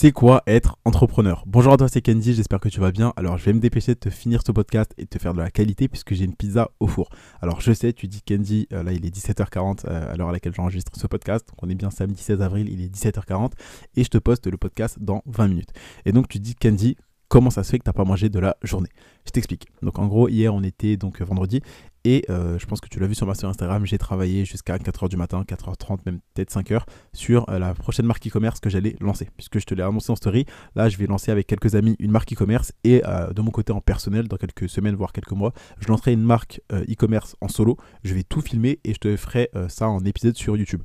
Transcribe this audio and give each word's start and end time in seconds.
C'est 0.00 0.12
quoi 0.12 0.44
être 0.46 0.76
entrepreneur? 0.84 1.42
Bonjour 1.48 1.72
à 1.72 1.76
toi, 1.76 1.88
c'est 1.88 2.00
Kenji, 2.00 2.32
j'espère 2.32 2.60
que 2.60 2.68
tu 2.68 2.78
vas 2.78 2.92
bien. 2.92 3.12
Alors, 3.16 3.36
je 3.36 3.44
vais 3.44 3.52
me 3.52 3.58
dépêcher 3.58 3.94
de 3.94 3.98
te 3.98 4.10
finir 4.10 4.42
ce 4.46 4.52
podcast 4.52 4.92
et 4.96 5.02
de 5.02 5.08
te 5.08 5.18
faire 5.18 5.34
de 5.34 5.40
la 5.40 5.50
qualité 5.50 5.88
puisque 5.88 6.14
j'ai 6.14 6.24
une 6.24 6.36
pizza 6.36 6.70
au 6.78 6.86
four. 6.86 7.10
Alors, 7.42 7.60
je 7.60 7.72
sais, 7.72 7.92
tu 7.92 8.06
dis 8.06 8.22
Kenji, 8.22 8.68
euh, 8.72 8.84
là 8.84 8.92
il 8.92 9.04
est 9.04 9.12
17h40 9.12 9.86
euh, 9.88 10.12
à 10.12 10.16
l'heure 10.16 10.28
à 10.28 10.32
laquelle 10.32 10.54
j'enregistre 10.54 10.92
ce 10.94 11.08
podcast. 11.08 11.48
Donc, 11.48 11.56
on 11.64 11.68
est 11.68 11.74
bien 11.74 11.90
samedi 11.90 12.22
16 12.22 12.42
avril, 12.42 12.68
il 12.70 12.80
est 12.80 12.94
17h40 12.94 13.50
et 13.96 14.04
je 14.04 14.08
te 14.08 14.18
poste 14.18 14.46
le 14.46 14.56
podcast 14.56 14.98
dans 15.00 15.20
20 15.26 15.48
minutes. 15.48 15.70
Et 16.06 16.12
donc, 16.12 16.28
tu 16.28 16.38
dis 16.38 16.54
Kenji, 16.54 16.96
comment 17.28 17.50
ça 17.50 17.62
se 17.62 17.70
fait 17.70 17.78
que 17.78 17.84
tu 17.84 17.88
n'as 17.88 17.94
pas 17.94 18.04
mangé 18.04 18.28
de 18.28 18.38
la 18.38 18.56
journée 18.62 18.88
Je 19.26 19.30
t'explique. 19.30 19.68
Donc 19.82 19.98
en 19.98 20.06
gros, 20.06 20.28
hier 20.28 20.54
on 20.54 20.62
était 20.62 20.96
donc 20.96 21.20
vendredi 21.20 21.60
et 22.04 22.24
euh, 22.30 22.58
je 22.58 22.66
pense 22.66 22.80
que 22.80 22.88
tu 22.88 23.00
l'as 23.00 23.06
vu 23.06 23.14
sur 23.14 23.26
ma 23.26 23.34
sur 23.34 23.48
Instagram, 23.48 23.84
j'ai 23.84 23.98
travaillé 23.98 24.44
jusqu'à 24.44 24.78
4h 24.78 25.08
du 25.08 25.16
matin, 25.16 25.44
4h30, 25.46 25.98
même 26.06 26.20
peut-être 26.32 26.50
5h 26.50 26.82
sur 27.12 27.48
euh, 27.50 27.58
la 27.58 27.74
prochaine 27.74 28.06
marque 28.06 28.26
e-commerce 28.26 28.60
que 28.60 28.70
j'allais 28.70 28.96
lancer. 29.00 29.28
Puisque 29.36 29.58
je 29.58 29.66
te 29.66 29.74
l'ai 29.74 29.82
annoncé 29.82 30.10
en 30.10 30.16
story, 30.16 30.46
là 30.74 30.88
je 30.88 30.96
vais 30.96 31.06
lancer 31.06 31.30
avec 31.30 31.46
quelques 31.46 31.74
amis 31.74 31.96
une 31.98 32.10
marque 32.10 32.32
e-commerce 32.32 32.72
et 32.84 33.02
euh, 33.06 33.32
de 33.32 33.42
mon 33.42 33.50
côté 33.50 33.72
en 33.72 33.80
personnel, 33.80 34.28
dans 34.28 34.36
quelques 34.36 34.68
semaines, 34.68 34.94
voire 34.94 35.12
quelques 35.12 35.32
mois, 35.32 35.52
je 35.80 35.88
lancerai 35.88 36.12
une 36.12 36.22
marque 36.22 36.60
e-commerce 36.72 37.36
en 37.40 37.48
solo. 37.48 37.76
Je 38.04 38.14
vais 38.14 38.22
tout 38.22 38.40
filmer 38.40 38.80
et 38.84 38.94
je 38.94 38.98
te 38.98 39.16
ferai 39.16 39.50
ça 39.68 39.88
en 39.88 40.02
épisode 40.04 40.36
sur 40.36 40.56
YouTube. 40.56 40.82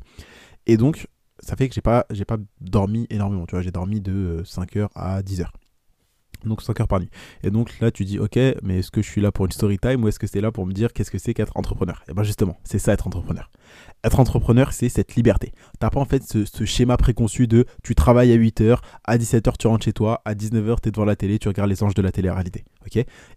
Et 0.66 0.78
donc, 0.78 1.08
ça 1.40 1.56
fait 1.56 1.68
que 1.68 1.76
j'ai 1.76 1.82
pas, 1.82 2.06
pas 2.28 2.38
dormi 2.60 3.08
énormément. 3.10 3.46
Tu 3.46 3.56
vois, 3.56 3.62
j'ai 3.62 3.72
dormi 3.72 4.02
de 4.02 4.44
5h 4.46 4.90
à 4.96 5.22
10h 5.22 5.48
donc 6.46 6.62
5 6.62 6.80
heures 6.82 6.88
par 6.88 7.00
nuit. 7.00 7.10
Et 7.44 7.52
donc 7.52 7.80
là, 7.80 7.92
tu 7.92 8.06
dis, 8.06 8.20
ok, 8.20 8.38
mais 8.64 8.80
est-ce 8.80 8.92
que 8.92 9.02
je 9.02 9.10
suis 9.10 9.22
là 9.22 9.32
pour 9.32 9.46
une 9.46 9.52
story 9.52 9.78
time 9.80 10.04
ou 10.04 10.08
est-ce 10.08 10.20
que 10.20 10.28
c'est 10.28 10.42
là 10.42 10.52
pour 10.52 10.66
me 10.66 10.74
dire 10.74 10.94
qu'est-ce 10.94 11.12
que 11.12 11.18
c'est 11.18 11.34
qu'être 11.34 11.56
entrepreneur? 11.56 12.04
Et 12.08 12.12
eh 12.12 12.14
bien 12.14 12.24
justement, 12.24 12.58
c'est 12.64 12.80
ça 12.80 12.94
être 12.94 13.08
entrepreneur. 13.08 13.50
Être 14.04 14.20
entrepreneur, 14.20 14.74
c'est 14.74 14.90
cette 14.90 15.16
liberté. 15.16 15.54
T'as 15.80 15.90
pas 15.90 16.00
en 16.00 16.06
fait 16.06 16.24
ce, 16.24 16.66
schéma 16.66 16.98
préconçu 16.98 17.48
de 17.48 17.66
tu 17.84 17.96
travailles 17.96 18.34
à 18.34 18.38
8h, 18.38 18.78
à 19.06 19.18
17h 19.18 19.54
tu 19.58 19.68
rentres 19.68 19.86
chez 19.86 19.94
toi, 19.94 20.22
à 20.26 20.34
19h 20.34 20.78
tu 20.82 20.90
es 20.90 20.92
devant 20.92 21.06
la 21.06 21.16
télé, 21.16 21.40
tu 21.40 21.48
regardes 21.48 21.70
les 21.70 21.84
anges 21.84 21.94
de 21.94 22.02
la 22.02 22.12
télé-réalité. 22.12 22.66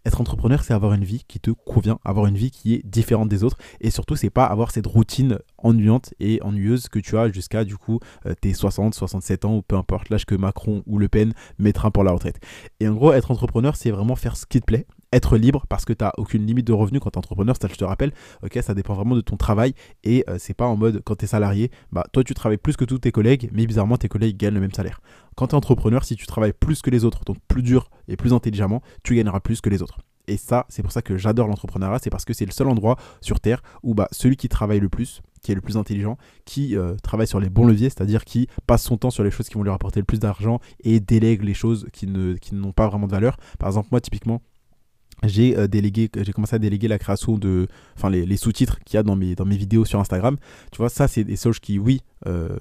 Être 0.05 0.20
entrepreneur, 0.20 0.62
c'est 0.62 0.75
avoir 0.75 0.92
une 0.92 1.05
vie 1.05 1.25
qui 1.27 1.41
te 1.41 1.50
convient, 1.50 1.98
avoir 2.05 2.27
une 2.27 2.36
vie 2.36 2.50
qui 2.50 2.75
est 2.75 2.86
différente 2.86 3.28
des 3.28 3.44
autres 3.44 3.58
et 3.80 3.91
surtout, 3.91 4.16
c'est 4.16 4.30
pas 4.30 4.44
avoir 4.47 4.70
cette 4.70 4.86
routine 4.86 5.38
ennuyante 5.58 6.14
et 6.20 6.41
ennuyeuse 6.42 6.88
que 6.88 6.98
tu 6.98 7.16
as 7.16 7.30
jusqu'à 7.30 7.64
du 7.64 7.77
coup 7.77 8.00
euh, 8.27 8.34
tes 8.41 8.53
60, 8.53 8.94
67 8.94 9.44
ans 9.44 9.56
ou 9.56 9.62
peu 9.62 9.77
importe 9.77 10.11
l'âge 10.11 10.27
que 10.27 10.34
Macron 10.34 10.83
ou 10.86 10.98
Le 10.98 11.08
Pen 11.08 11.33
mettra 11.58 11.91
pour 11.91 12.05
la 12.05 12.12
retraite. 12.12 12.41
Et 12.80 12.88
en 12.88 12.94
gros, 12.94 13.12
être 13.12 13.30
entrepreneur, 13.30 13.77
c'est 13.77 13.91
vraiment 13.91 14.16
faire 14.16 14.36
ce 14.36 14.47
qui 14.47 14.61
te 14.61 14.66
plaît, 14.66 14.86
être 15.17 15.36
libre 15.36 15.64
parce 15.69 15.84
que 15.84 15.92
tu 15.92 16.05
n'as 16.05 16.12
aucune 16.19 16.47
limite 16.47 16.67
de 16.67 16.72
revenus 16.72 17.00
quand 17.00 17.11
tu 17.11 17.17
es 17.17 17.19
entrepreneur, 17.19 17.56
ça 17.61 17.69
je 17.70 17.75
te 17.75 17.84
rappelle, 17.84 18.12
ok, 18.42 18.59
ça 18.62 18.75
dépend 18.75 18.95
vraiment 18.95 19.17
de 19.17 19.20
ton 19.20 19.36
travail 19.36 19.75
et 20.05 20.25
euh, 20.28 20.36
c'est 20.39 20.55
pas 20.55 20.67
en 20.67 20.77
mode 20.77 21.03
quand 21.05 21.17
tu 21.17 21.25
es 21.25 21.28
salarié, 21.28 21.70
bah 21.92 22.05
toi 22.12 22.22
tu 22.22 22.34
travailles 22.34 22.59
plus 22.59 22.77
que 22.77 22.84
tous 22.84 22.98
tes 22.98 23.12
collègues, 23.12 23.48
mais 23.53 23.67
bizarrement 23.67 23.97
tes 23.97 24.09
collègues 24.09 24.37
gagnent 24.37 24.55
le 24.55 24.61
même 24.61 24.72
salaire. 24.72 25.00
Quand 25.34 25.48
tu 25.48 25.53
es 25.53 25.56
entrepreneur, 25.56 26.05
si 26.05 26.17
tu 26.17 26.27
travailles 26.27 26.53
plus 26.53 26.83
que 26.83 26.91
les 26.91 27.05
autres, 27.05 27.25
donc 27.25 27.39
plus 27.48 27.62
dur 27.62 27.91
et 28.09 28.17
plus 28.17 28.33
intelligemment, 28.33 28.83
tu 29.03 29.14
gagneras 29.14 29.41
plus 29.41 29.61
que 29.61 29.70
les 29.70 29.83
autres. 29.83 29.98
Et 30.28 30.37
ça, 30.37 30.67
c'est 30.69 30.83
pour 30.83 30.92
ça 30.92 31.03
que 31.03 31.17
j'adore 31.17 31.47
l'entrepreneuriat, 31.47 31.98
c'est 32.03 32.11
parce 32.11 32.25
que 32.25 32.33
c'est 32.33 32.47
le 32.47 32.53
seul 32.53 32.69
endroit 32.69 32.97
sur 33.20 33.41
Terre 33.41 33.62
où 33.83 33.94
bah, 33.94 34.09
celui 34.11 34.37
qui 34.37 34.48
travaille 34.48 34.81
le 34.81 34.89
plus, 34.89 35.22
qui 35.41 35.53
est 35.53 35.55
le 35.55 35.61
plus 35.61 35.77
intelligent, 35.77 36.19
qui 36.44 36.77
euh, 36.77 36.97
travaille 37.03 37.28
sur 37.28 37.39
les 37.39 37.48
bons 37.48 37.67
leviers, 37.67 37.91
c'est-à-dire 37.91 38.25
qui 38.25 38.48
passe 38.67 38.83
son 38.83 38.97
temps 38.97 39.11
sur 39.11 39.22
les 39.22 39.31
choses 39.31 39.48
qui 39.48 39.55
vont 39.55 39.62
lui 39.62 39.70
rapporter 39.70 40.00
le 40.00 40.05
plus 40.05 40.19
d'argent 40.19 40.61
et 40.81 41.00
délègue 41.00 41.42
les 41.42 41.55
choses 41.55 41.87
qui, 41.92 42.06
ne, 42.06 42.34
qui 42.34 42.55
n'ont 42.55 42.72
pas 42.72 42.89
vraiment 42.89 43.06
de 43.06 43.12
valeur. 43.12 43.37
Par 43.59 43.69
exemple, 43.69 43.89
moi, 43.92 44.00
typiquement, 44.00 44.42
j'ai 45.25 45.56
euh, 45.56 45.67
délégué 45.67 46.11
j'ai 46.14 46.33
commencé 46.33 46.56
à 46.56 46.59
déléguer 46.59 46.89
la 46.89 46.98
création 46.98 47.39
de 47.39 47.69
enfin 47.97 48.11
les, 48.11 48.36
sous-titres 48.36 48.78
qu'il 48.84 48.97
y 48.97 48.98
a 48.98 49.03
dans 49.03 49.17
mes, 49.17 49.34
dans 49.34 49.45
mes 49.45 49.56
vidéos 49.56 49.84
sur 49.84 50.00
Instagram. 50.00 50.36
Tu 50.72 50.78
vois 50.78 50.89
ça 50.89 51.09
c'est 51.09 51.25
des 51.25 51.36
choses 51.36 51.59
qui 51.59 51.78
oui 51.78 52.03
euh, 52.27 52.56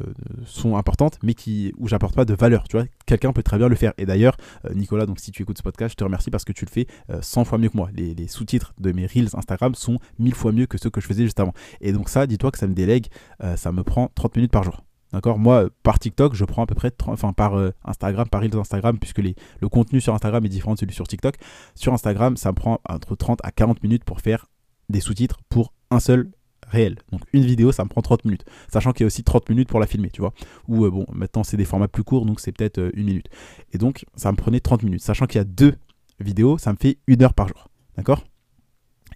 sont 0.45 0.77
importantes 0.77 1.17
mais 1.23 1.33
qui 1.33 1.73
où 1.77 1.87
j'apporte 1.87 2.15
pas 2.15 2.25
de 2.25 2.33
valeur 2.33 2.67
tu 2.67 2.77
vois. 2.77 2.85
Quelqu'un 3.05 3.33
peut 3.33 3.43
très 3.43 3.57
bien 3.57 3.67
le 3.67 3.75
faire. 3.75 3.93
Et 3.97 4.05
d'ailleurs 4.05 4.37
euh, 4.65 4.73
Nicolas 4.73 5.05
donc 5.05 5.19
si 5.19 5.31
tu 5.31 5.43
écoutes 5.43 5.57
ce 5.57 5.63
podcast 5.63 5.91
je 5.93 5.97
te 5.97 6.03
remercie 6.03 6.31
parce 6.31 6.45
que 6.45 6.53
tu 6.53 6.65
le 6.65 6.71
fais 6.71 6.87
100 7.21 7.45
fois 7.45 7.57
mieux 7.57 7.69
que 7.69 7.77
moi. 7.77 7.89
Les, 7.93 8.13
les 8.13 8.27
sous-titres 8.27 8.73
de 8.79 8.91
mes 8.91 9.05
reels 9.05 9.29
Instagram 9.33 9.75
sont 9.75 9.99
1000 10.19 10.33
fois 10.33 10.51
mieux 10.51 10.65
que 10.65 10.77
ceux 10.77 10.89
que 10.89 11.01
je 11.01 11.07
faisais 11.07 11.23
juste 11.23 11.39
avant. 11.39 11.53
Et 11.81 11.91
donc 11.91 12.09
ça 12.09 12.27
dis-toi 12.27 12.51
que 12.51 12.57
ça 12.57 12.67
me 12.67 12.73
délègue 12.73 13.07
ça 13.55 13.71
me 13.71 13.83
prend 13.83 14.11
30 14.15 14.35
minutes 14.37 14.51
par 14.51 14.63
jour 14.63 14.84
D'accord 15.15 15.39
Moi, 15.39 15.69
par 15.81 15.97
TikTok, 15.97 16.35
je 16.35 16.43
prends 16.43 16.63
à 16.63 16.65
peu 16.65 16.75
près, 16.75 16.91
enfin 17.07 17.31
par 17.31 17.57
euh, 17.57 17.71
Instagram, 17.85 18.27
par 18.27 18.41
Reels 18.41 18.57
Instagram, 18.57 18.99
puisque 18.99 19.19
le 19.19 19.69
contenu 19.69 20.01
sur 20.01 20.13
Instagram 20.13 20.43
est 20.45 20.49
différent 20.49 20.73
de 20.73 20.79
celui 20.79 20.93
sur 20.93 21.07
TikTok. 21.07 21.35
Sur 21.73 21.93
Instagram, 21.93 22.35
ça 22.35 22.49
me 22.49 22.55
prend 22.55 22.81
entre 22.89 23.15
30 23.15 23.39
à 23.45 23.51
40 23.51 23.81
minutes 23.81 24.03
pour 24.03 24.19
faire 24.19 24.47
des 24.89 24.99
sous-titres 24.99 25.39
pour 25.47 25.71
un 25.89 26.01
seul 26.01 26.31
réel. 26.67 26.97
Donc 27.13 27.21
une 27.31 27.45
vidéo, 27.45 27.71
ça 27.71 27.85
me 27.85 27.89
prend 27.89 28.01
30 28.01 28.25
minutes. 28.25 28.43
Sachant 28.67 28.91
qu'il 28.91 29.03
y 29.03 29.05
a 29.05 29.07
aussi 29.07 29.23
30 29.23 29.49
minutes 29.49 29.69
pour 29.69 29.79
la 29.79 29.87
filmer, 29.87 30.09
tu 30.09 30.19
vois. 30.19 30.33
Ou 30.67 30.83
euh, 30.83 30.91
bon, 30.91 31.05
maintenant 31.13 31.45
c'est 31.45 31.55
des 31.55 31.63
formats 31.63 31.87
plus 31.87 32.03
courts, 32.03 32.25
donc 32.25 32.41
c'est 32.41 32.51
peut-être 32.51 32.79
euh, 32.79 32.91
une 32.93 33.05
minute. 33.05 33.29
Et 33.71 33.77
donc 33.77 34.03
ça 34.17 34.33
me 34.33 34.35
prenait 34.35 34.59
30 34.59 34.83
minutes. 34.83 35.01
Sachant 35.01 35.27
qu'il 35.27 35.37
y 35.37 35.41
a 35.41 35.45
deux 35.45 35.75
vidéos, 36.19 36.57
ça 36.57 36.73
me 36.73 36.77
fait 36.77 36.97
une 37.07 37.23
heure 37.23 37.33
par 37.33 37.47
jour. 37.47 37.69
D'accord? 37.95 38.25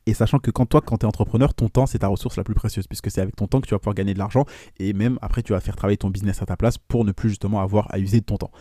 Et 0.09 0.13
sachant 0.15 0.39
que 0.39 0.49
quand 0.49 0.65
toi, 0.65 0.81
quand 0.81 0.97
tu 0.97 1.05
es 1.05 1.07
entrepreneur, 1.07 1.53
ton 1.53 1.69
temps, 1.69 1.85
c'est 1.85 1.99
ta 1.99 2.07
ressource 2.07 2.35
la 2.35 2.43
plus 2.43 2.55
précieuse, 2.55 2.87
puisque 2.87 3.11
c'est 3.11 3.21
avec 3.21 3.35
ton 3.35 3.47
temps 3.47 3.61
que 3.61 3.67
tu 3.67 3.75
vas 3.75 3.79
pouvoir 3.79 3.93
gagner 3.93 4.15
de 4.15 4.19
l'argent, 4.19 4.45
et 4.79 4.93
même 4.93 5.19
après, 5.21 5.43
tu 5.43 5.53
vas 5.53 5.59
faire 5.59 5.75
travailler 5.75 5.97
ton 5.97 6.09
business 6.09 6.41
à 6.41 6.47
ta 6.47 6.57
place 6.57 6.79
pour 6.79 7.05
ne 7.05 7.11
plus 7.11 7.29
justement 7.29 7.61
avoir 7.61 7.93
à 7.93 7.99
user 7.99 8.19
de 8.19 8.25
ton 8.25 8.37
temps. 8.37 8.51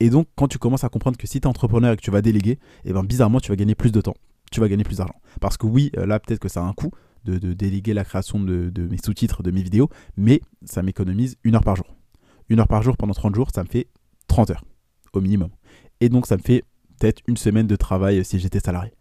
Et 0.00 0.10
donc, 0.10 0.28
quand 0.36 0.48
tu 0.48 0.58
commences 0.58 0.84
à 0.84 0.90
comprendre 0.90 1.16
que 1.16 1.26
si 1.26 1.40
tu 1.40 1.46
es 1.46 1.48
entrepreneur 1.48 1.92
et 1.92 1.96
que 1.96 2.02
tu 2.02 2.10
vas 2.10 2.20
déléguer, 2.20 2.52
et 2.52 2.58
eh 2.86 2.92
ben 2.92 3.02
bizarrement, 3.04 3.40
tu 3.40 3.48
vas 3.48 3.56
gagner 3.56 3.74
plus 3.74 3.90
de 3.90 4.00
temps, 4.02 4.16
tu 4.50 4.60
vas 4.60 4.68
gagner 4.68 4.84
plus 4.84 4.98
d'argent. 4.98 5.14
Parce 5.40 5.56
que 5.56 5.66
oui, 5.66 5.90
euh, 5.96 6.04
là, 6.04 6.20
peut-être 6.20 6.40
que 6.40 6.48
ça 6.48 6.60
a 6.60 6.64
un 6.64 6.74
coût 6.74 6.90
de, 7.24 7.38
déléguer 7.54 7.94
la 7.94 8.04
création 8.04 8.40
de, 8.40 8.68
de 8.68 8.86
mes 8.88 8.98
sous-titres, 8.98 9.42
de 9.42 9.50
mes 9.50 9.62
vidéos, 9.62 9.88
mais 10.16 10.42
ça 10.64 10.82
m'économise 10.82 11.36
une 11.44 11.54
heure 11.54 11.64
par 11.64 11.76
jour. 11.76 11.86
Une 12.50 12.60
heure 12.60 12.68
par 12.68 12.82
jour 12.82 12.96
pendant 12.98 13.14
30 13.14 13.34
jours, 13.34 13.48
ça 13.54 13.62
me 13.62 13.68
fait 13.68 13.86
30 14.26 14.50
heures 14.50 14.64
au 15.14 15.20
minimum. 15.20 15.50
Et 16.00 16.08
donc, 16.10 16.26
ça 16.26 16.36
me 16.36 16.42
fait 16.42 16.64
peut-être 16.98 17.22
une 17.28 17.36
semaine 17.36 17.66
de 17.66 17.76
travail 17.76 18.24
si 18.24 18.38
j'étais 18.38 18.60
salarié. 18.60 18.92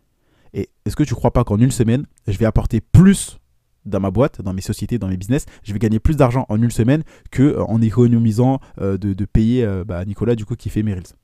Et 0.54 0.70
est-ce 0.86 0.96
que 0.96 1.04
tu 1.04 1.16
crois 1.16 1.32
pas 1.32 1.44
qu'en 1.44 1.58
une 1.58 1.72
semaine, 1.72 2.06
je 2.28 2.38
vais 2.38 2.46
apporter 2.46 2.82
plus 2.82 3.40
dans 3.86 4.00
ma 4.00 4.12
boîte, 4.12 4.42
dans 4.42 4.54
mes 4.54 4.62
sociétés, 4.62 5.00
dans 5.00 5.08
mes 5.08 5.18
business, 5.18 5.46
je 5.64 5.74
vais 5.74 5.80
gagner 5.80 6.00
plus 6.00 6.16
d'argent 6.16 6.46
en 6.50 6.62
une 6.62 6.72
semaine 6.72 7.04
que 7.32 7.44
euh, 7.44 7.64
en 7.64 7.82
économisant 7.82 8.60
euh, 8.80 8.98
de, 8.98 9.26
payer 9.26 9.64
euh, 9.64 9.84
bah, 9.84 10.04
Nicolas 10.06 10.36
du 10.36 10.46
coup 10.46 10.56
qui 10.56 10.70
fait 10.70 10.84
mes 10.84 10.94
reels? 10.94 11.16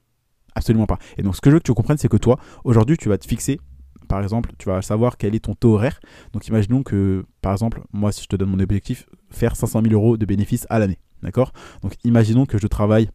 Absolument 0.56 0.88
pas. 0.88 0.98
Et 1.18 1.24
donc 1.24 1.36
ce 1.36 1.42
que 1.42 1.50
je 1.50 1.56
veux 1.56 1.60
que 1.60 1.66
tu 1.66 1.74
comprennes, 1.74 1.98
c'est 1.98 2.10
que 2.10 2.18
toi, 2.18 2.40
aujourd'hui, 2.64 2.98
tu 2.98 3.10
vas 3.10 3.18
te 3.18 3.28
fixer, 3.28 3.60
par 4.08 4.24
exemple, 4.24 4.52
tu 4.58 4.70
vas 4.70 4.82
savoir 4.82 5.18
quel 5.18 5.36
est 5.36 5.42
ton 5.42 5.54
taux 5.54 5.76
horaire. 5.76 6.00
Donc 6.34 6.48
imaginons 6.48 6.82
que, 6.82 7.26
par 7.42 7.52
exemple, 7.52 7.82
moi, 7.94 8.12
si 8.12 8.24
je 8.24 8.28
te 8.28 8.36
donne 8.36 8.50
mon 8.50 8.59
objectif, 8.59 9.06
faire 9.30 9.56
500 9.56 9.82
000 9.84 9.94
euros 9.94 10.18
de 10.18 10.26
bénéfices 10.26 10.66
à 10.70 10.80
l'année. 10.80 10.98
D'accord? 11.22 11.52
Donc 11.84 11.94
imaginons 12.04 12.46
que 12.46 12.58
je 12.58 12.68
travaille 12.68 13.09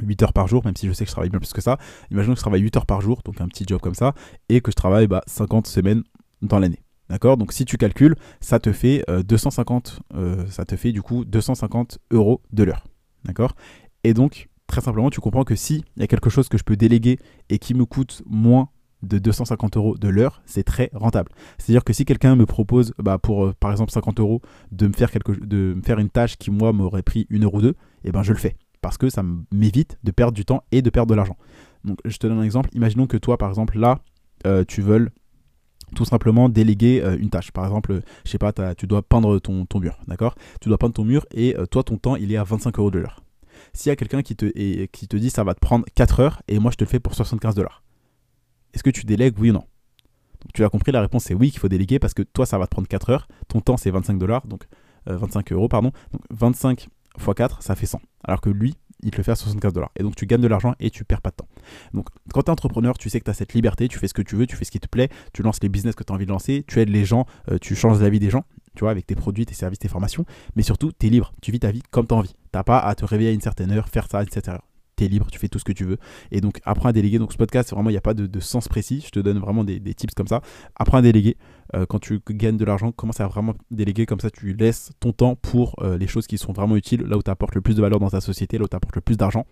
8 0.00 0.22
heures 0.22 0.32
par 0.32 0.48
jour, 0.48 0.64
même 0.64 0.76
si 0.76 0.86
je 0.86 0.92
sais 0.92 1.04
que 1.04 1.10
je 1.10 1.14
travaille 1.14 1.30
bien 1.30 1.38
plus 1.38 1.52
que 1.52 1.60
ça. 1.60 1.78
Imaginons 2.10 2.34
que 2.34 2.38
je 2.38 2.42
travaille 2.42 2.60
8 2.60 2.76
heures 2.76 2.86
par 2.86 3.00
jour, 3.00 3.22
donc 3.24 3.40
un 3.40 3.48
petit 3.48 3.64
job 3.66 3.80
comme 3.80 3.94
ça, 3.94 4.14
et 4.48 4.60
que 4.60 4.70
je 4.70 4.76
travaille 4.76 5.06
bah, 5.06 5.22
50 5.26 5.66
semaines 5.66 6.02
dans 6.42 6.58
l'année. 6.58 6.82
D'accord? 7.08 7.36
Donc 7.36 7.52
si 7.52 7.64
tu 7.64 7.76
calcules, 7.78 8.16
ça 8.40 8.58
te 8.58 8.72
fait 8.72 9.04
250, 9.08 10.00
euh, 10.14 10.18
euh, 10.18 10.46
ça 10.48 10.64
te 10.64 10.76
fait 10.76 10.92
du 10.92 11.02
coup 11.02 11.24
250 11.24 11.98
euros 12.10 12.42
de 12.52 12.64
l'heure. 12.64 12.84
D'accord? 13.24 13.54
Et 14.04 14.14
donc, 14.14 14.48
très 14.66 14.80
simplement, 14.80 15.10
tu 15.10 15.20
comprends 15.20 15.44
que 15.44 15.56
si 15.56 15.84
il 15.96 16.00
y 16.00 16.04
a 16.04 16.06
quelque 16.06 16.30
chose 16.30 16.48
que 16.48 16.58
je 16.58 16.64
peux 16.64 16.76
déléguer 16.76 17.18
et 17.48 17.58
qui 17.58 17.74
me 17.74 17.84
coûte 17.84 18.22
moins 18.26 18.68
de 19.02 19.18
250 19.18 19.76
euros 19.76 19.96
de 19.96 20.08
l'heure, 20.08 20.42
c'est 20.44 20.64
très 20.64 20.90
rentable. 20.92 21.30
C'est-à-dire 21.58 21.84
que 21.84 21.92
si 21.92 22.04
quelqu'un 22.04 22.36
me 22.36 22.46
propose, 22.46 22.92
bah, 22.98 23.18
pour 23.18 23.46
euh, 23.46 23.54
par 23.58 23.70
exemple 23.70 23.92
50 23.92 24.20
euros, 24.20 24.42
de 24.72 24.88
me 24.88 24.92
faire 24.92 25.10
quelque, 25.10 25.32
de 25.32 25.74
me 25.76 25.82
faire 25.82 25.98
une 25.98 26.10
tâche 26.10 26.36
qui 26.36 26.50
moi 26.50 26.72
m'aurait 26.72 27.02
pris 27.02 27.26
une 27.30 27.44
heure 27.44 27.54
ou 27.54 27.62
deux, 27.62 27.76
et 28.04 28.08
eh 28.08 28.12
ben 28.12 28.22
je 28.22 28.32
le 28.32 28.38
fais 28.38 28.56
parce 28.80 28.98
que 28.98 29.08
ça 29.08 29.22
m'évite 29.52 29.98
de 30.04 30.10
perdre 30.10 30.34
du 30.34 30.44
temps 30.44 30.62
et 30.72 30.82
de 30.82 30.90
perdre 30.90 31.10
de 31.10 31.14
l'argent. 31.14 31.36
Donc 31.84 31.98
je 32.04 32.16
te 32.16 32.26
donne 32.26 32.38
un 32.38 32.42
exemple. 32.42 32.70
Imaginons 32.74 33.06
que 33.06 33.16
toi, 33.16 33.38
par 33.38 33.48
exemple, 33.48 33.78
là, 33.78 34.00
euh, 34.46 34.64
tu 34.66 34.82
veux 34.82 35.08
tout 35.94 36.04
simplement 36.04 36.48
déléguer 36.48 37.02
euh, 37.02 37.16
une 37.18 37.30
tâche. 37.30 37.50
Par 37.50 37.64
exemple, 37.64 38.00
je 38.24 38.30
sais 38.30 38.38
pas, 38.38 38.52
tu 38.74 38.86
dois 38.86 39.02
peindre 39.02 39.38
ton, 39.38 39.66
mur, 39.80 39.98
d'accord? 40.06 40.34
Tu 40.60 40.68
dois 40.68 40.78
peindre 40.78 40.94
ton 40.94 41.04
mur 41.04 41.26
et 41.32 41.56
euh, 41.56 41.66
toi, 41.66 41.82
ton 41.82 41.96
temps, 41.96 42.16
il 42.16 42.32
est 42.32 42.36
à 42.36 42.44
25 42.44 42.78
euros 42.78 42.90
de 42.90 42.98
l'heure. 42.98 43.22
S'il 43.72 43.90
y 43.90 43.92
a 43.92 43.96
quelqu'un 43.96 44.22
qui 44.22 44.36
te, 44.36 44.46
qui 44.86 45.08
te 45.08 45.16
dit 45.16 45.30
ça 45.30 45.44
va 45.44 45.54
te 45.54 45.60
prendre 45.60 45.84
4 45.94 46.20
heures 46.20 46.42
et 46.46 46.58
moi 46.58 46.70
je 46.70 46.76
te 46.76 46.84
le 46.84 46.88
fais 46.88 47.00
pour 47.00 47.14
75 47.14 47.56
dollars, 47.56 47.82
est-ce 48.72 48.84
que 48.84 48.90
tu 48.90 49.04
délègues, 49.04 49.34
oui 49.38 49.50
ou 49.50 49.54
non? 49.54 49.64
Donc, 50.40 50.52
Tu 50.54 50.64
as 50.64 50.68
compris, 50.68 50.92
la 50.92 51.00
réponse 51.00 51.24
c'est 51.24 51.34
oui 51.34 51.50
qu'il 51.50 51.58
faut 51.58 51.68
déléguer 51.68 51.98
parce 51.98 52.14
que 52.14 52.22
toi 52.22 52.46
ça 52.46 52.56
va 52.56 52.66
te 52.66 52.70
prendre 52.70 52.86
4 52.86 53.10
heures, 53.10 53.28
ton 53.48 53.60
temps 53.60 53.76
c'est 53.76 53.90
25 53.90 54.16
dollars, 54.16 54.46
donc 54.46 54.68
25 55.06 55.52
euros, 55.52 55.68
pardon. 55.68 55.90
Donc 56.12 56.22
25 56.30 56.88
x 57.16 57.34
4, 57.34 57.62
ça 57.62 57.74
fait 57.74 57.86
100. 57.86 58.00
Alors 58.24 58.40
que 58.40 58.50
lui, 58.50 58.74
il 59.02 59.10
te 59.10 59.16
le 59.16 59.22
fait 59.22 59.32
à 59.32 59.36
75 59.36 59.72
dollars. 59.72 59.90
Et 59.96 60.02
donc 60.02 60.16
tu 60.16 60.26
gagnes 60.26 60.40
de 60.40 60.48
l'argent 60.48 60.74
et 60.80 60.90
tu 60.90 61.04
perds 61.04 61.20
pas 61.20 61.30
de 61.30 61.36
temps. 61.36 61.48
Donc 61.94 62.08
quand 62.32 62.42
tu 62.42 62.46
es 62.46 62.50
entrepreneur, 62.50 62.98
tu 62.98 63.10
sais 63.10 63.20
que 63.20 63.24
tu 63.24 63.30
as 63.30 63.34
cette 63.34 63.54
liberté, 63.54 63.88
tu 63.88 63.98
fais 63.98 64.08
ce 64.08 64.14
que 64.14 64.22
tu 64.22 64.36
veux, 64.36 64.46
tu 64.46 64.56
fais 64.56 64.64
ce 64.64 64.70
qui 64.70 64.80
te 64.80 64.88
plaît, 64.88 65.08
tu 65.32 65.42
lances 65.42 65.62
les 65.62 65.68
business 65.68 65.94
que 65.94 66.04
tu 66.04 66.12
as 66.12 66.14
envie 66.14 66.26
de 66.26 66.30
lancer, 66.30 66.64
tu 66.66 66.80
aides 66.80 66.88
les 66.88 67.04
gens, 67.04 67.26
euh, 67.50 67.58
tu 67.60 67.76
changes 67.76 68.00
la 68.00 68.10
vie 68.10 68.18
des 68.18 68.30
gens, 68.30 68.44
tu 68.74 68.80
vois, 68.80 68.90
avec 68.90 69.06
tes 69.06 69.14
produits, 69.14 69.46
tes 69.46 69.54
services, 69.54 69.78
tes 69.78 69.88
formations. 69.88 70.24
Mais 70.56 70.62
surtout, 70.62 70.92
tu 70.98 71.06
es 71.06 71.10
libre, 71.10 71.32
tu 71.40 71.52
vis 71.52 71.60
ta 71.60 71.70
vie 71.70 71.82
comme 71.90 72.06
tu 72.06 72.14
as 72.14 72.16
envie. 72.16 72.34
Tu 72.52 72.62
pas 72.64 72.80
à 72.80 72.94
te 72.94 73.04
réveiller 73.04 73.30
à 73.30 73.32
une 73.32 73.40
certaine 73.40 73.70
heure, 73.70 73.88
faire 73.88 74.08
ça 74.08 74.18
heure 74.18 74.62
libre, 75.06 75.28
tu 75.30 75.38
fais 75.38 75.48
tout 75.48 75.60
ce 75.60 75.64
que 75.64 75.72
tu 75.72 75.84
veux. 75.84 75.98
Et 76.32 76.40
donc, 76.40 76.60
apprends 76.64 76.88
à 76.88 76.92
déléguer. 76.92 77.18
Donc, 77.18 77.32
ce 77.32 77.36
podcast, 77.36 77.70
vraiment, 77.70 77.90
il 77.90 77.92
n'y 77.92 77.98
a 77.98 78.00
pas 78.00 78.14
de, 78.14 78.40
sens 78.40 78.66
précis. 78.66 79.04
Je 79.04 79.10
te 79.10 79.20
donne 79.20 79.38
vraiment 79.38 79.62
des, 79.62 79.80
tips 79.94 80.14
comme 80.14 80.26
ça. 80.26 80.40
Apprends 80.74 80.98
à 80.98 81.02
déléguer. 81.02 81.36
Euh, 81.76 81.86
quand 81.86 81.98
tu 81.98 82.20
gagnes 82.30 82.56
de 82.56 82.64
l'argent, 82.64 82.90
commence 82.90 83.20
à 83.20 83.28
vraiment 83.28 83.54
déléguer. 83.70 84.06
Comme 84.06 84.20
ça, 84.20 84.30
tu 84.30 84.54
laisses 84.54 84.90
ton 84.98 85.12
temps 85.12 85.36
pour 85.36 85.76
euh, 85.82 85.98
les 85.98 86.06
choses 86.06 86.26
qui 86.26 86.38
sont 86.38 86.52
vraiment 86.52 86.76
utiles, 86.76 87.02
là 87.02 87.16
où 87.16 87.22
tu 87.22 87.30
apportes 87.30 87.54
le 87.54 87.60
plus 87.60 87.74
de 87.74 87.82
valeur 87.82 88.00
dans 88.00 88.10
ta 88.10 88.20
société, 88.20 88.58
là 88.58 88.64
où 88.64 88.68
tu 88.68 88.76
apportes 88.76 88.96
le 88.96 89.02
plus 89.02 89.16
d'argent. 89.16 89.46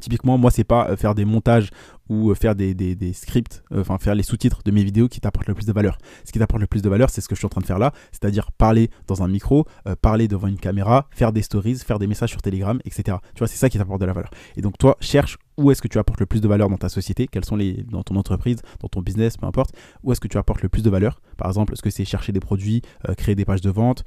Typiquement, 0.00 0.36
moi, 0.36 0.50
c'est 0.50 0.64
pas 0.64 0.90
euh, 0.90 0.96
faire 0.96 1.14
des 1.14 1.24
montages 1.24 1.70
ou 2.08 2.30
euh, 2.30 2.34
faire 2.34 2.54
des, 2.54 2.74
des, 2.74 3.12
scripts, 3.12 3.62
euh, 3.72 3.80
enfin 3.80 3.98
faire 3.98 4.14
les 4.14 4.22
sous-titres 4.22 4.62
de 4.64 4.70
mes 4.70 4.84
vidéos 4.84 5.08
qui 5.08 5.20
t'apportent 5.20 5.48
le 5.48 5.54
plus 5.54 5.66
de 5.66 5.72
valeur. 5.72 5.98
Ce 6.24 6.32
qui 6.32 6.38
t'apporte 6.38 6.60
le 6.60 6.66
plus 6.66 6.82
de 6.82 6.88
valeur, 6.88 7.10
c'est 7.10 7.20
ce 7.20 7.28
que 7.28 7.34
je 7.34 7.40
suis 7.40 7.46
en 7.46 7.50
train 7.50 7.60
de 7.60 7.66
faire 7.66 7.78
là, 7.78 7.92
c'est-à-dire 8.12 8.52
parler 8.52 8.90
dans 9.06 9.22
un 9.22 9.28
micro, 9.28 9.66
parler 10.02 10.28
devant 10.28 10.46
une 10.46 10.58
caméra, 10.58 11.08
faire 11.10 11.32
des 11.32 11.42
stories, 11.42 11.76
faire 11.76 11.98
des 11.98 12.06
messages 12.06 12.30
sur 12.30 12.42
Telegram, 12.42 12.78
etc. 12.84 13.18
Tu 13.34 13.38
vois, 13.38 13.48
c'est 13.48 13.56
ça 13.56 13.68
qui 13.68 13.78
t'apporte 13.78 14.00
de 14.00 14.06
la 14.06 14.12
valeur. 14.12 14.30
Et 14.56 14.62
donc, 14.62 14.78
toi, 14.78 14.96
cherche 15.00 15.38
où 15.56 15.70
est-ce 15.70 15.80
que 15.80 15.88
tu 15.88 15.98
apportes 15.98 16.20
le 16.20 16.26
plus 16.26 16.40
de 16.40 16.48
valeur 16.48 16.68
dans 16.68 16.76
ta 16.76 16.88
société, 16.88 17.26
quels 17.26 17.44
sont 17.44 17.56
les 17.56 17.84
dans 17.84 18.02
ton 18.02 18.16
entreprise, 18.16 18.58
dans 18.80 18.88
ton 18.88 19.00
business, 19.00 19.36
peu 19.36 19.46
importe, 19.46 19.74
où 20.02 20.12
est-ce 20.12 20.20
que 20.20 20.28
tu 20.28 20.36
apportes 20.36 20.62
le 20.62 20.68
plus 20.68 20.82
de 20.82 20.90
valeur? 20.90 21.20
Par 21.38 21.48
exemple, 21.48 21.72
est-ce 21.72 21.82
que 21.82 21.90
c'est 21.90 22.04
chercher 22.04 22.32
des 22.32 22.40
produits, 22.40 22.82
créer 23.16 23.34
des 23.34 23.44
pages 23.44 23.62
de 23.62 23.70
vente, 23.70 24.04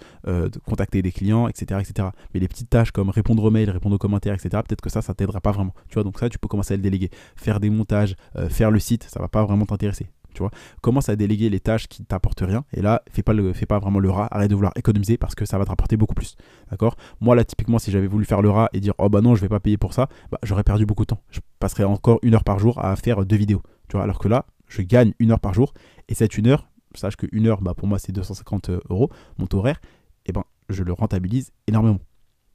contacter 0.66 1.02
des 1.02 1.12
clients, 1.12 1.48
etc., 1.48 1.82
etc. 1.82 2.10
Mais 2.34 2.40
les 2.40 2.48
petites 2.48 2.70
tâches 2.70 2.92
comme 2.92 3.10
répondre 3.10 3.44
aux 3.44 3.52
mails, 3.52 3.70
répondre 3.70 3.96
aux 3.96 4.00
commentaires, 4.00 4.34
etc. 4.34 4.50
Peut-être 4.68 4.82
que 4.82 4.90
ça, 4.90 5.02
ça 5.02 5.14
t'aidera 5.14 5.42
pas 5.42 5.52
vraiment. 5.52 5.74
Tu 5.90 5.96
vois, 5.96 6.04
donc 6.04 6.20
ça, 6.20 6.30
tu 6.30 6.38
peux 6.38 6.48
commencer 6.48 6.74
à 6.76 6.78
le 6.78 6.84
déléguer. 6.84 7.10
Faire 7.36 7.60
des 7.60 7.70
euh, 7.92 8.50
faire 8.50 8.72
le 8.72 8.80
site, 8.80 9.04
ça 9.04 9.20
va 9.20 9.28
pas 9.28 9.44
vraiment 9.44 9.66
t'intéresser. 9.66 10.08
Tu 10.34 10.40
vois, 10.40 10.52
commence 10.82 11.10
à 11.10 11.16
déléguer 11.16 11.50
les 11.50 11.60
tâches 11.60 11.88
qui 11.88 12.06
t'apportent 12.06 12.42
rien. 12.42 12.64
Et 12.72 12.82
là, 12.82 13.02
fais 13.12 13.24
pas, 13.24 13.34
le, 13.34 13.52
pas 13.68 13.80
vraiment 13.80 14.00
le 14.00 14.12
rat. 14.12 14.28
Arrête 14.32 14.50
de 14.50 14.56
vouloir 14.56 14.74
économiser 14.76 15.18
parce 15.18 15.34
que 15.34 15.44
ça 15.44 15.58
va 15.58 15.66
te 15.66 15.70
rapporter 15.70 15.98
beaucoup 15.98 16.14
plus. 16.14 16.36
D'accord 16.70 16.96
Moi, 17.20 17.36
là, 17.36 17.44
typiquement, 17.44 17.80
si 17.80 17.90
j'avais 17.90 18.08
voulu 18.08 18.26
faire 18.26 18.42
le 18.42 18.50
rat 18.50 18.70
et 18.74 18.80
dire, 18.80 18.94
oh 19.00 19.10
bah 19.10 19.22
non, 19.22 19.36
je 19.36 19.42
vais 19.42 19.50
pas 19.50 19.60
payer 19.60 19.78
pour 19.78 19.94
ça, 19.94 20.08
bah, 20.32 20.38
j'aurais 20.44 20.64
perdu 20.64 20.86
beaucoup 20.86 21.04
de 21.04 21.08
temps. 21.08 21.22
Je 21.32 21.40
passerais 21.60 21.84
encore 21.84 22.20
une 22.22 22.36
heure 22.36 22.44
par 22.44 22.60
jour 22.60 22.84
à 22.84 22.96
faire 22.96 23.26
deux 23.26 23.38
vidéos. 23.38 23.64
Tu 23.88 23.98
vois, 23.98 24.04
alors 24.04 24.20
que 24.20 24.28
là, 24.28 24.46
je 24.68 24.84
gagne 24.84 25.14
une 25.18 25.32
heure 25.32 25.40
par 25.40 25.54
jour. 25.56 25.74
Et 26.08 26.14
cette 26.14 26.38
une 26.38 26.48
heure, 26.48 26.70
sache 26.96 27.16
que 27.16 27.28
une 27.32 27.48
heure, 27.48 27.62
bah, 27.62 27.74
pour 27.74 27.88
moi, 27.88 28.00
c'est 28.00 28.12
250 28.12 28.70
euros, 28.90 29.10
mon 29.38 29.48
taux 29.48 29.60
horaire, 29.60 29.82
et 30.26 30.32
ben, 30.32 30.44
je 30.70 30.84
le 30.84 30.94
rentabilise 30.94 31.52
énormément. 31.68 32.00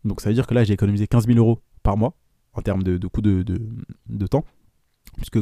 Donc 0.05 0.21
ça 0.21 0.29
veut 0.29 0.35
dire 0.35 0.47
que 0.47 0.55
là, 0.55 0.65
j'ai 0.65 0.75
économisé 0.75 1.07
15 1.07 1.27
000 1.27 1.39
euros 1.39 1.61
par 1.83 1.97
mois 1.97 2.15
en 2.53 2.63
termes 2.63 2.83
de, 2.83 3.07
coût 3.09 3.21
de, 3.21 3.43
de, 3.43 4.27
temps, 4.27 4.45
puisque 5.17 5.39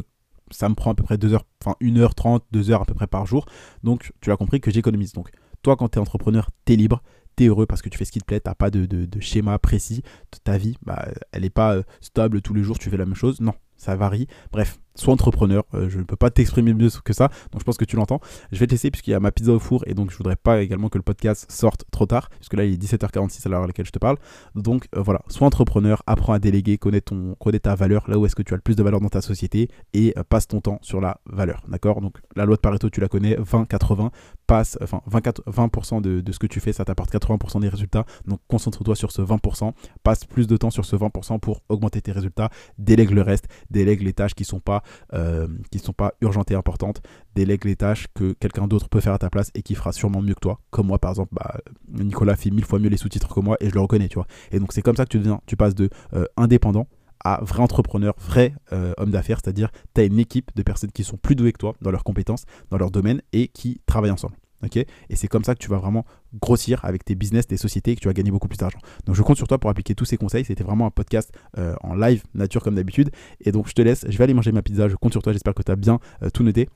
ça 0.51 0.69
me 0.69 0.75
prend 0.75 0.91
à 0.91 0.95
peu 0.95 1.03
près 1.03 1.17
2 1.17 1.33
heures, 1.33 1.45
enfin 1.63 1.75
1 1.81 1.97
heure 1.97 2.15
30, 2.15 2.43
2 2.51 2.71
heures 2.71 2.81
à 2.81 2.85
peu 2.85 2.93
près 2.93 3.07
par 3.07 3.25
jour. 3.25 3.45
Donc 3.83 4.11
tu 4.21 4.31
as 4.31 4.37
compris 4.37 4.61
que 4.61 4.71
j'économise. 4.71 5.13
Donc 5.13 5.29
toi, 5.61 5.75
quand 5.75 5.89
tu 5.89 5.97
es 5.97 6.01
entrepreneur, 6.01 6.49
tu 6.65 6.73
es 6.73 6.75
libre, 6.75 7.01
tu 7.35 7.45
es 7.45 7.47
heureux 7.47 7.65
parce 7.65 7.81
que 7.81 7.89
tu 7.89 7.97
fais 7.97 8.05
ce 8.05 8.11
qui 8.11 8.19
te 8.19 8.25
plaît, 8.25 8.39
tu 8.39 8.51
pas 8.57 8.69
de, 8.69 8.85
de, 8.85 9.19
schéma 9.19 9.57
précis. 9.59 10.03
Ta 10.43 10.57
vie, 10.57 10.77
bah, 10.83 11.07
elle 11.31 11.43
n'est 11.43 11.49
pas 11.49 11.75
euh, 11.75 11.83
stable 12.01 12.41
tous 12.41 12.53
les 12.53 12.63
jours, 12.63 12.77
tu 12.77 12.89
fais 12.89 12.97
la 12.97 13.05
même 13.05 13.15
chose. 13.15 13.39
Non, 13.39 13.53
ça 13.77 13.95
varie. 13.95 14.27
Bref, 14.51 14.79
sois 14.95 15.13
entrepreneur. 15.13 15.63
Euh, 15.73 15.89
je 15.89 15.99
ne 15.99 16.03
peux 16.03 16.15
pas 16.15 16.29
t'exprimer 16.29 16.73
mieux 16.73 16.89
que 17.03 17.13
ça, 17.13 17.29
donc 17.51 17.61
je 17.61 17.65
pense 17.65 17.77
que 17.77 17.85
tu 17.85 17.95
l'entends. 17.95 18.19
Je 18.51 18.59
vais 18.59 18.67
te 18.67 18.71
laisser 18.71 18.91
puisqu'il 18.91 19.11
y 19.11 19.13
a 19.13 19.19
ma 19.19 19.31
pizza 19.31 19.51
au 19.51 19.59
four 19.59 19.83
et 19.87 19.93
donc 19.93 20.11
je 20.11 20.17
voudrais 20.17 20.35
pas 20.35 20.61
également 20.61 20.89
que 20.89 20.97
le 20.97 21.03
podcast 21.03 21.51
sorte 21.51 21.85
trop 21.91 22.05
tard, 22.05 22.29
puisque 22.29 22.53
là 22.53 22.65
il 22.65 22.73
est 22.73 22.81
17h46 22.81 23.45
à 23.45 23.49
l'heure 23.49 23.63
à 23.63 23.67
laquelle 23.67 23.85
je 23.85 23.91
te 23.91 23.99
parle. 23.99 24.17
Donc 24.55 24.87
euh, 24.95 25.01
voilà, 25.01 25.21
sois 25.27 25.47
entrepreneur, 25.47 26.03
apprends 26.07 26.33
à 26.33 26.39
déléguer, 26.39 26.77
connais, 26.77 27.01
ton, 27.01 27.35
connais 27.39 27.59
ta 27.59 27.75
valeur, 27.75 28.09
là 28.09 28.17
où 28.17 28.25
est-ce 28.25 28.35
que 28.35 28.43
tu 28.43 28.53
as 28.53 28.57
le 28.57 28.61
plus 28.61 28.75
de 28.75 28.83
valeur 28.83 29.01
dans 29.01 29.09
ta 29.09 29.21
société 29.21 29.69
et 29.93 30.13
euh, 30.17 30.23
passe 30.23 30.47
ton 30.47 30.61
temps 30.61 30.79
sur 30.81 31.01
la 31.01 31.19
valeur. 31.25 31.63
D'accord? 31.67 32.01
Donc 32.01 32.17
la 32.35 32.45
loi 32.45 32.55
de 32.55 32.61
Pareto, 32.61 32.89
tu 32.89 33.01
la 33.01 33.07
connais, 33.07 33.35
20-80, 33.35 34.09
passe, 34.47 34.77
enfin 34.81 35.01
24, 35.07 35.43
20% 35.49 36.01
de, 36.01 36.21
de, 36.21 36.31
ce 36.31 36.39
que 36.39 36.47
tu 36.47 36.59
fais, 36.59 36.73
ça 36.73 36.85
t'apporte 36.85 37.11
80% 37.11 37.61
des 37.61 37.69
résultats. 37.69 38.05
Donc 38.27 38.39
concentre-toi 38.47 38.95
sur 38.95 39.11
ce 39.11 39.21
20%, 39.21 39.71
passe 40.03 40.25
plus 40.25 40.47
de 40.47 40.57
temps 40.57 40.71
sur 40.71 40.85
ce 40.85 40.95
20% 40.95 41.39
pour 41.39 41.61
augmenter 41.69 42.01
tes 42.01 42.11
résultats, 42.11 42.49
délègue 42.77 43.11
le 43.11 43.21
reste, 43.21 43.47
délègue 43.69 44.01
les 44.01 44.13
tâches 44.13 44.33
qui 44.33 44.45
sont 44.45 44.59
pas 44.59 44.82
euh, 45.13 45.47
qui 45.71 45.79
sont 45.79 45.93
pas 45.93 46.13
urgentes 46.21 46.51
et 46.51 46.55
importantes, 46.55 47.01
délègue 47.35 47.65
les 47.65 47.75
tâches 47.75 48.07
que 48.13 48.33
quelqu'un 48.33 48.67
d'autre 48.67 48.89
peut 48.89 48.99
faire 48.99 49.13
à 49.13 49.19
ta 49.19 49.29
place 49.29 49.49
et 49.55 49.61
qui 49.61 49.75
fera 49.75 49.91
sûrement 49.91 50.21
mieux 50.21 50.33
que 50.35 50.39
toi. 50.39 50.59
Comme 50.71 50.87
moi, 50.87 50.99
par 50.99 51.11
exemple, 51.11 51.33
bah, 51.33 51.57
Nicolas 51.89 52.35
fait 52.35 52.51
mille 52.51 52.65
fois 52.65 52.79
mieux 52.79 52.89
les 52.89 52.97
sous-titres 52.97 53.33
que 53.33 53.39
moi 53.39 53.57
et 53.59 53.69
je 53.69 53.73
le 53.73 53.81
reconnais, 53.81 54.07
tu 54.07 54.15
vois. 54.15 54.27
Et 54.51 54.59
donc, 54.59 54.73
c'est 54.73 54.81
comme 54.81 54.95
ça 54.95 55.05
que 55.05 55.09
tu 55.09 55.19
deviens, 55.19 55.41
tu 55.45 55.55
passes 55.55 55.75
de 55.75 55.89
euh, 56.13 56.25
indépendant 56.37 56.87
à 57.23 57.39
vrai 57.41 57.61
entrepreneur, 57.61 58.13
vrai 58.19 58.53
euh, 58.73 58.93
homme 58.97 59.11
d'affaires, 59.11 59.39
c'est-à-dire 59.43 59.69
tu 59.95 60.01
as 60.01 60.03
une 60.03 60.19
équipe 60.19 60.51
de 60.55 60.61
personnes 60.61 60.91
qui 60.91 61.03
sont 61.03 61.17
plus 61.17 61.35
douées 61.35 61.53
que 61.53 61.57
toi 61.57 61.73
dans 61.81 61.91
leurs 61.91 62.03
compétences, 62.03 62.43
dans 62.69 62.77
leur 62.77 62.91
domaine 62.91 63.21
et 63.31 63.47
qui 63.47 63.81
travaillent 63.85 64.11
ensemble 64.11 64.35
et 64.75 65.15
c'est 65.15 65.27
comme 65.27 65.43
ça 65.43 65.55
que 65.55 65.59
tu 65.59 65.69
vas 65.69 65.77
vraiment 65.77 66.05
grossir 66.41 66.83
avec 66.83 67.05
tes 67.05 67.15
business, 67.15 67.47
tes 67.47 67.57
sociétés 67.57 67.91
et 67.91 67.95
que 67.95 68.01
tu 68.01 68.07
vas 68.07 68.13
gagner 68.13 68.31
beaucoup 68.31 68.47
plus 68.47 68.57
d'argent. 68.57 68.79
Donc 69.05 69.15
je 69.15 69.21
compte 69.21 69.37
sur 69.37 69.47
toi 69.47 69.57
pour 69.57 69.69
appliquer 69.69 69.95
tous 69.95 70.05
ces 70.05 70.17
conseils. 70.17 70.45
C'était 70.45 70.63
vraiment 70.63 70.85
un 70.85 70.91
podcast 70.91 71.31
euh, 71.57 71.75
en 71.81 71.95
live 71.95 72.23
nature 72.33 72.63
comme 72.63 72.75
d'habitude. 72.75 73.11
Et 73.41 73.51
donc 73.51 73.67
je 73.67 73.73
te 73.73 73.81
laisse, 73.81 74.05
je 74.07 74.17
vais 74.17 74.23
aller 74.23 74.33
manger 74.33 74.51
ma 74.51 74.61
pizza. 74.61 74.87
Je 74.89 74.95
compte 74.95 75.11
sur 75.11 75.21
toi. 75.21 75.33
J'espère 75.33 75.53
que 75.53 75.63
tu 75.63 75.71
as 75.71 75.75
bien 75.75 75.99
euh, 76.21 76.29
tout 76.29 76.43
noté. 76.43 76.69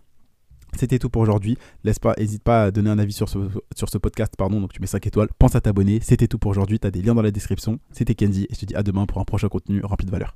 C'était 0.75 0.99
tout 0.99 1.09
pour 1.09 1.21
aujourd'hui. 1.21 1.57
Laisse 1.83 1.99
pas, 1.99 2.13
n'hésite 2.17 2.43
pas 2.43 2.65
à 2.65 2.71
donner 2.71 2.89
un 2.89 2.99
avis 2.99 3.13
sur 3.13 3.29
ce, 3.29 3.39
sur 3.75 3.89
ce 3.89 3.97
podcast, 3.97 4.33
pardon. 4.37 4.59
Donc 4.59 4.73
tu 4.73 4.81
mets 4.81 4.87
5 4.87 5.05
étoiles. 5.07 5.29
Pense 5.39 5.55
à 5.55 5.61
t'abonner. 5.61 5.99
C'était 6.01 6.27
tout 6.27 6.37
pour 6.37 6.51
aujourd'hui. 6.51 6.79
Tu 6.79 6.87
as 6.87 6.91
des 6.91 7.01
liens 7.01 7.15
dans 7.15 7.21
la 7.21 7.31
description. 7.31 7.79
C'était 7.91 8.15
Kenzie 8.15 8.47
et 8.49 8.53
je 8.53 8.59
te 8.59 8.65
dis 8.65 8.75
à 8.75 8.83
demain 8.83 9.05
pour 9.05 9.19
un 9.19 9.25
prochain 9.25 9.47
contenu 9.47 9.81
rempli 9.83 10.05
de 10.05 10.11
valeur. 10.11 10.35